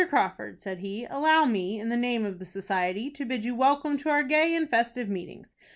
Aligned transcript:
Crawford," 0.09 0.59
said 0.59 0.79
he, 0.79 1.05
"allow 1.11 1.45
me, 1.45 1.79
in 1.79 1.89
the 1.89 1.95
name 1.95 2.25
of 2.25 2.39
the 2.39 2.45
society, 2.45 3.11
to 3.11 3.23
bid 3.23 3.45
you 3.45 3.53
welcome 3.53 3.97
to 3.99 4.09
our 4.09 4.23
gay 4.23 4.55
and 4.55 4.67
festive 4.67 5.07
meetings. 5.09 5.53